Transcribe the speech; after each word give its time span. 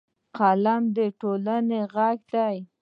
قلم 0.37 0.83
د 0.97 0.99
ټولنې 1.19 1.79
غږ 1.93 2.17
دی 2.33 2.57